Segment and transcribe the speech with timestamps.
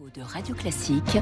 [0.00, 1.18] de Radio Classique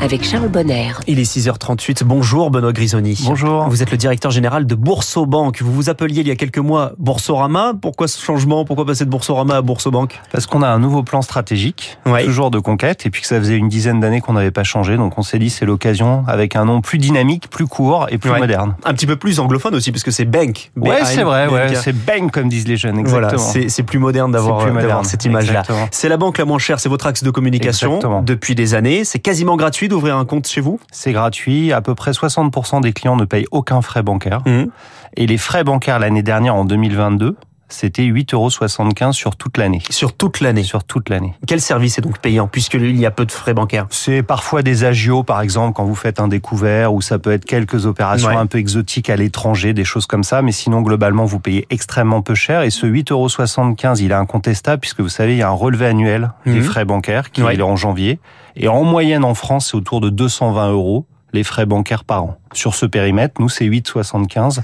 [0.00, 0.92] avec Charles Bonner.
[1.08, 2.04] Il est 6h38.
[2.04, 3.20] Bonjour Benoît Grisoni.
[3.26, 3.68] Bonjour.
[3.68, 5.60] Vous êtes le directeur général de Boursobank.
[5.60, 7.72] Vous vous appeliez il y a quelques mois Boursorama.
[7.82, 8.64] Pourquoi ce changement?
[8.64, 12.24] Pourquoi passer de Boursorama à Boursobank Parce qu'on a un nouveau plan stratégique, Ouais.
[12.24, 14.96] toujours de conquête, et puis que ça faisait une dizaine d'années qu'on n'avait pas changé,
[14.96, 18.30] donc on s'est dit c'est l'occasion avec un nom plus dynamique, plus court et plus
[18.30, 18.38] Ouais.
[18.38, 18.76] moderne.
[18.84, 20.70] Un petit peu plus anglophone aussi, parce que c'est Bank.
[20.76, 21.76] Ouais, c'est vrai, ouais, B-A-N-K.
[21.82, 23.52] c'est bang comme disent les jeunes, Voilà, exactement.
[23.64, 25.64] c'est c'est plus moderne d'avoir cette image-là.
[25.90, 28.19] C'est la banque la moins chère, c'est votre axe de communication Exactement.
[28.22, 29.04] Depuis des années.
[29.04, 30.80] C'est quasiment gratuit d'ouvrir un compte chez vous?
[30.92, 34.68] C'est gratuit, à peu près 60% des clients ne payent aucun frais bancaire, Mhm.
[35.16, 37.36] et les frais bancaires l'année dernière, en 2022,
[37.72, 39.80] c'était 8,75 euros sur toute l'année.
[39.90, 40.62] Sur toute l'année.
[40.62, 41.34] Sur toute l'année.
[41.46, 44.84] Quel service est donc payant, puisqu'il y a peu de frais bancaires C'est parfois des
[44.84, 48.36] agios, par exemple, quand vous faites un découvert, ou ça peut être quelques opérations Ouais.
[48.36, 50.42] un peu exotiques à l'étranger, des choses comme ça.
[50.42, 52.62] Mais sinon, globalement, vous payez extrêmement peu cher.
[52.62, 56.32] Et ce 8,75 il est incontestable, puisque vous savez, il y a un relevé annuel
[56.46, 56.62] des Mhm.
[56.62, 57.54] frais bancaires qui Ouais.
[57.56, 58.18] est en janvier.
[58.56, 62.36] Et en moyenne, en France, c'est autour de 220 euros les frais bancaires par an.
[62.52, 64.60] Sur ce périmètre, nous, c'est 8,75.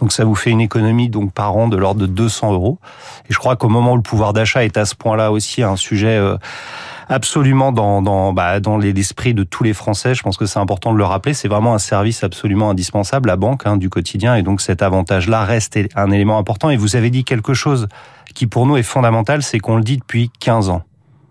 [0.00, 2.78] Donc, ça vous fait une économie donc par an de l'ordre de 200 euros.
[3.28, 5.76] Et je crois qu'au moment où le pouvoir d'achat est à ce point-là aussi un
[5.76, 6.36] sujet euh,
[7.08, 10.14] absolument dans dans bah, dans les- l'esprit de tous les Français.
[10.14, 11.34] Je pense que c'est important de le rappeler.
[11.34, 15.44] C'est vraiment un service absolument indispensable, la banque hein, du quotidien, et donc cet avantage-là
[15.44, 16.70] reste un élément important.
[16.70, 17.88] Et vous avez dit quelque chose
[18.34, 20.82] qui pour nous est fondamental, c'est qu'on le dit depuis 15 ans.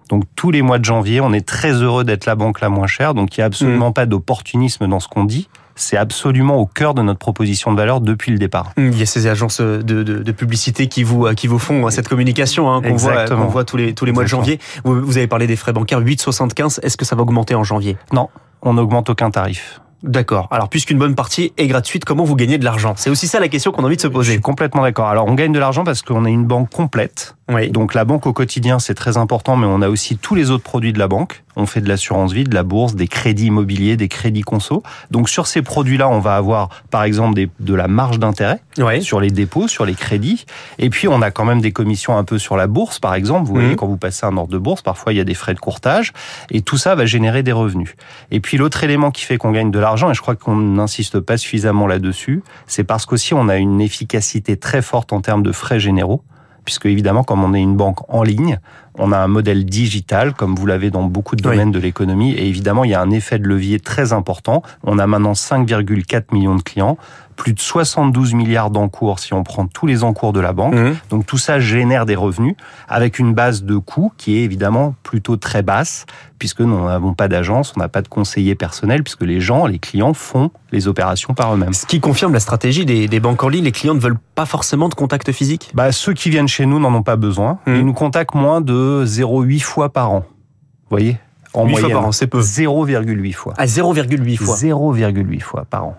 [0.09, 2.87] Donc tous les mois de janvier, on est très heureux d'être la banque la moins
[2.87, 3.13] chère.
[3.13, 5.47] Donc il y a absolument pas d'opportunisme dans ce qu'on dit.
[5.75, 8.73] C'est absolument au cœur de notre proposition de valeur depuis le départ.
[8.75, 12.09] Il y a ces agences de, de, de publicité qui vous qui vous font cette
[12.09, 14.59] communication hein, qu'on voit qu'on voit tous les tous les mois de janvier.
[14.83, 16.81] Vous, vous avez parlé des frais bancaires 8,75.
[16.83, 17.95] Est-ce que ça va augmenter en janvier?
[18.11, 18.27] Non,
[18.61, 19.79] on n'augmente aucun tarif.
[20.03, 20.47] D'accord.
[20.51, 22.93] Alors puisqu'une bonne partie est gratuite, comment vous gagnez de l'argent?
[22.97, 24.31] C'est aussi ça la question qu'on a envie de se Je poser.
[24.33, 25.07] suis complètement d'accord.
[25.07, 27.35] Alors on gagne de l'argent parce qu'on est une banque complète.
[27.49, 27.69] Oui.
[27.71, 30.63] Donc la banque au quotidien, c'est très important, mais on a aussi tous les autres
[30.63, 31.43] produits de la banque.
[31.55, 34.83] On fait de l'assurance vie, de la bourse, des crédits immobiliers, des crédits conso.
[35.11, 39.01] Donc sur ces produits-là, on va avoir par exemple des, de la marge d'intérêt Ouais.
[39.01, 40.45] sur les dépôts, sur les crédits.
[40.77, 43.47] Et puis on a quand même des commissions un peu sur la bourse, par exemple.
[43.47, 43.61] Vous Mhm.
[43.61, 45.59] voyez, quand vous passez un ordre de bourse, parfois il y a des frais de
[45.59, 46.13] courtage.
[46.51, 47.95] Et tout ça va générer des revenus.
[48.31, 51.19] Et puis l'autre élément qui fait qu'on gagne de l'argent, et je crois qu'on n'insiste
[51.19, 55.51] pas suffisamment là-dessus, c'est parce qu'aussi on a une efficacité très forte en termes de
[55.51, 56.21] frais généraux
[56.69, 58.59] puisque évidemment, comme on est une banque en ligne,
[58.99, 61.55] on a un modèle digital, comme vous l'avez dans beaucoup de Oui.
[61.55, 64.61] domaines de l'économie, et évidemment, il y a un effet de levier très important.
[64.83, 66.97] On a maintenant 5,4 millions de clients,
[67.35, 70.73] plus de 72 milliards d'encours si on prend tous les encours de la banque.
[70.75, 70.95] Mhm.
[71.09, 72.55] Donc tout ça génère des revenus
[72.89, 76.05] avec une base de coûts qui est évidemment plutôt très basse,
[76.37, 79.79] puisque nous n'avons pas d'agence, on n'a pas de conseiller personnel, puisque les gens, les
[79.79, 81.73] clients font les opérations par eux-mêmes.
[81.73, 83.63] Ce qui confirme la stratégie des, des banques en ligne.
[83.63, 85.71] Les clients ne veulent pas forcément de contact physique?
[85.73, 87.59] Bah, ceux qui viennent chez nous n'en ont pas besoin.
[87.67, 87.75] Mhm.
[87.75, 88.73] Ils nous contactent moins de
[89.05, 90.19] 0,8 fois par an.
[90.19, 91.17] Vous voyez?
[91.53, 91.97] En Huit fois moyenne.
[91.97, 92.41] par an, c'est peu.
[92.41, 93.53] 0,8 fois.
[93.57, 94.55] À 0,8 fois.
[94.55, 95.97] 0,8 fois par an.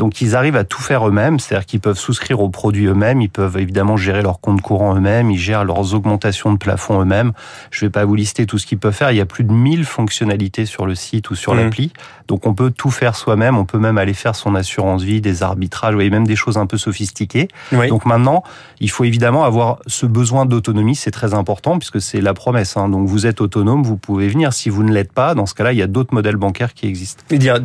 [0.00, 3.28] Donc ils arrivent à tout faire eux-mêmes, c'est-à-dire qu'ils peuvent souscrire aux produits eux-mêmes, ils
[3.28, 7.32] peuvent évidemment gérer leurs comptes courants eux-mêmes, ils gèrent leurs augmentations de plafond eux-mêmes.
[7.70, 9.52] Je vais pas vous lister tout ce qu'ils peuvent faire, il y a plus de
[9.52, 11.60] 1000 fonctionnalités sur le site ou sur Mhm.
[11.64, 11.92] l'appli.
[12.28, 15.42] Donc on peut tout faire soi-même, on peut même aller faire son assurance vie, des
[15.42, 17.48] arbitrages, vous voyez, même des choses un peu sophistiquées.
[17.72, 17.88] Oui.
[17.88, 18.42] Donc maintenant,
[18.80, 22.78] il faut évidemment avoir ce besoin d'autonomie, c'est très important puisque c'est la promesse.
[22.78, 22.88] hein.
[22.88, 24.54] Donc vous êtes autonome, vous pouvez venir.
[24.54, 26.86] Si vous ne l'êtes pas, dans ce cas-là, il y a d'autres modèles bancaires qui
[26.86, 27.22] existent.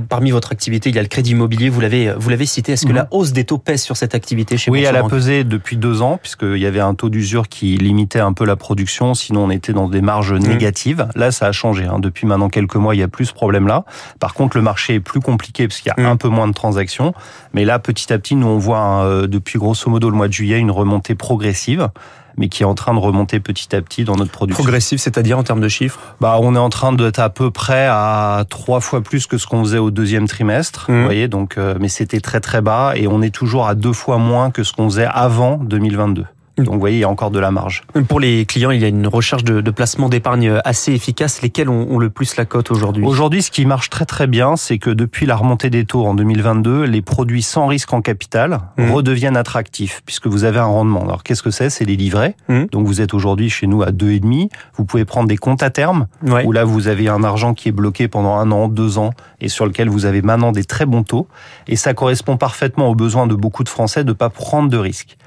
[0.09, 1.69] Parmi votre activité, il y a le crédit immobilier.
[1.69, 2.73] Vous l'avez vous l'avez cité.
[2.73, 2.95] Est-ce que Mhm.
[2.95, 6.01] la hausse des taux pèse sur cette activité chez Oui, elle a pesé depuis deux
[6.01, 9.13] ans puisqu'il y avait un taux d'usure qui limitait un peu la production.
[9.13, 11.07] Sinon, on était dans des marges négatives.
[11.15, 11.85] Là, ça a changé.
[11.85, 11.99] hein.
[11.99, 13.85] Depuis maintenant quelques mois, il y a plus ce problème-là.
[14.19, 16.11] Par contre, le marché est plus compliqué parce qu'il y a Mhm.
[16.11, 17.13] un peu moins de transactions.
[17.53, 20.27] Mais là, petit à petit, nous on voit hein, euh, depuis grosso modo le mois
[20.27, 21.89] de juillet une remontée progressive,
[22.37, 24.63] mais qui est en train de remonter petit à petit dans notre production.
[24.63, 25.99] Progressif, c'est-à-dire en termes de chiffres.
[26.19, 29.47] Bah, on est en train d'être à peu près à trois fois plus que ce
[29.47, 30.89] qu'on faisait au deuxième trimestre.
[30.89, 30.97] Mhm.
[30.97, 33.93] Vous voyez, donc, euh, mais c'était très très bas et on est toujours à deux
[33.93, 36.25] fois moins que ce qu'on faisait avant 2022.
[36.57, 37.83] Donc, vous voyez, il y a encore de la marge.
[38.07, 41.41] Pour les clients, il y a une recherche de, de placement d'épargne assez efficace.
[41.41, 43.05] Lesquels ont, ont le plus la cote aujourd'hui?
[43.05, 46.13] Aujourd'hui, ce qui marche très très bien, c'est que depuis la remontée des taux en
[46.13, 48.91] 2022, les produits sans risque en capital Mhm.
[48.91, 51.01] redeviennent attractifs puisque vous avez un rendement.
[51.03, 51.69] Alors, qu'est-ce que c'est?
[51.69, 52.35] C'est les livrets.
[52.47, 52.67] Mhm.
[52.71, 54.49] Donc, vous êtes aujourd'hui chez nous à deux et demi.
[54.77, 56.45] Vous pouvez prendre des comptes à terme Ouais.
[56.45, 59.11] où là vous avez un argent qui est bloqué pendant un an, deux ans,
[59.41, 61.27] et sur lequel vous avez maintenant des très bons taux,
[61.67, 64.77] et ça correspond parfaitement aux besoins de beaucoup de Français de ne pas prendre de
[64.77, 65.17] risques.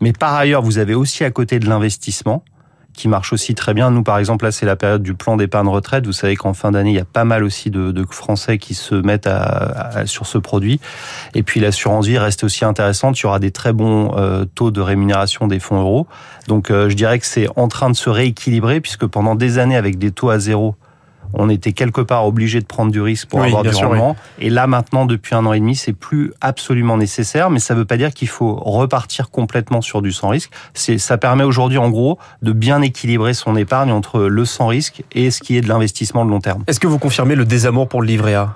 [0.00, 2.44] Mais par ailleurs, vous avez aussi à côté de l'investissement,
[2.92, 3.92] qui marche aussi très bien.
[3.92, 6.06] Nous, par exemple, là, c'est la période du plan d'épargne retraite.
[6.06, 8.74] Vous savez qu'en fin d'année, il y a pas mal aussi de, de Français qui
[8.74, 10.80] se mettent à, à- sur ce produit.
[11.34, 13.18] Et puis, l'assurance vie reste aussi intéressante.
[13.20, 16.08] Il y aura des très bons euh, taux de rémunération des fonds euros.
[16.48, 19.76] Donc, euh, je dirais que c'est en train de se rééquilibrer puisque pendant des années,
[19.76, 20.74] avec des taux à zéro,
[21.34, 24.16] on était quelque part obligé de prendre du risque pour Oui, avoir du sûr, rendement.
[24.38, 27.84] Et là, maintenant, depuis un an et demi, c'est plus absolument nécessaire, mais ça veut
[27.84, 30.50] pas dire qu'il faut repartir complètement sur du sans risque.
[30.74, 35.02] C'est, ça permet aujourd'hui, en gros, de bien équilibrer son épargne entre le sans risque
[35.12, 36.64] et ce qui est de l'investissement de long terme.
[36.66, 38.54] Est-ce que vous confirmez le désamour pour le livret A?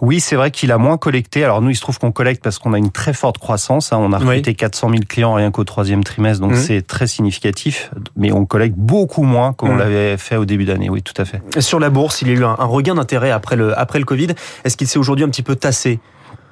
[0.00, 1.44] Oui, c'est vrai qu'il a moins collecté.
[1.44, 3.92] Alors nous, il se trouve qu'on collecte parce qu'on a une très forte croissance.
[3.92, 3.98] hein.
[4.00, 6.56] On a recruté 400 000 clients rien qu'au troisième trimestre, donc Mhm.
[6.58, 7.90] c'est très significatif.
[8.16, 9.78] Mais on collecte beaucoup moins qu'on Mhm.
[9.78, 10.90] l'avait fait au début d'année.
[10.90, 11.40] Oui, tout à fait.
[11.60, 14.04] Sur la bourse, il y a eu un, un regain d'intérêt après le, après le
[14.04, 14.28] Covid.
[14.64, 16.00] Est-ce qu'il s'est aujourd'hui un petit peu tassé?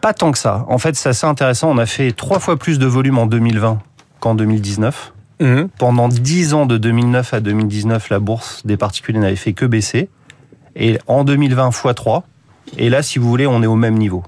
[0.01, 0.65] Pas tant que ça.
[0.69, 1.71] En fait, c'est assez intéressant.
[1.71, 3.81] On a fait trois fois plus de volume en 2020
[4.21, 5.13] qu'en 2019.
[5.79, 10.09] Pendant 10 ans, de 2009 à 2019, la bourse des particuliers n'avait fait que baisser.
[10.77, 12.23] Et en 2020, x3.
[12.79, 14.23] Et là, si vous voulez, on est au même niveau.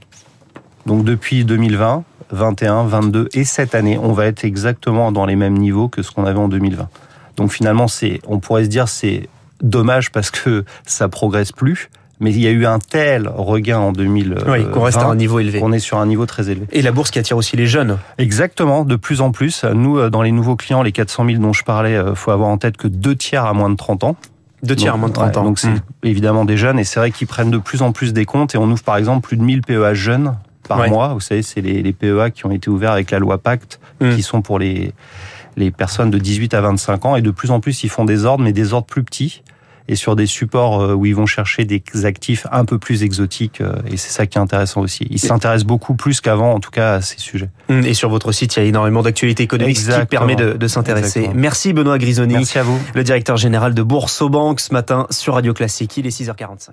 [0.86, 5.56] Donc depuis 2020, 21, 22 et cette année, on va être exactement dans les mêmes
[5.56, 6.88] niveaux que ce qu'on avait en 2020.
[7.36, 9.28] Donc finalement, c'est, on pourrait se dire, c'est
[9.62, 11.88] dommage parce que ça progresse plus.
[12.20, 15.16] Mais il y a eu un tel regain en 2020 Oui, qu'on reste à un
[15.16, 15.58] niveau élevé.
[15.58, 16.66] qu'on est sur un niveau très élevé.
[16.70, 17.98] Et la bourse qui attire aussi les jeunes.
[18.18, 19.64] Exactement, de plus en plus.
[19.64, 22.48] Nous, euh, dans les nouveaux clients, les 400 000 dont je parlais, euh, faut avoir
[22.50, 24.16] en tête que deux tiers à moins de 30 ans.
[24.64, 25.44] Deux tiers à Donc, moins de 30 ouais, ans.
[25.44, 25.80] Donc c'est Mm.
[26.04, 28.58] évidemment des jeunes et c'est vrai qu'ils prennent de plus en plus des comptes et
[28.58, 30.36] on ouvre par exemple plus de 1000 PEA jeunes
[30.68, 30.88] par Ouais.
[30.88, 31.08] mois.
[31.14, 34.14] Vous savez, c'est les, les PEA qui ont été ouverts avec la loi Pacte, Mm.
[34.16, 34.92] qui sont pour les,
[35.56, 38.24] les personnes de 18 à 25 ans et de plus en plus ils font des
[38.24, 39.42] ordres, mais des ordres plus petits
[39.88, 43.60] et sur des supports euh, où ils vont chercher des actifs un peu plus exotiques
[43.60, 45.06] euh, et c'est ça qui est intéressant aussi.
[45.10, 47.50] Ils s'intéressent beaucoup plus qu'avant en tout cas à ces sujets.
[47.68, 47.84] Mm.
[47.84, 50.66] Et sur votre site, il y a énormément d'actualités économiques ce qui permet de, de
[50.68, 51.30] s'intéresser.
[51.34, 52.80] Merci Benoît Grisoni, Merci à vous.
[52.94, 55.96] le directeur général de Boursorbank ce matin sur Radio Classique.
[55.96, 56.70] Il est 6h45.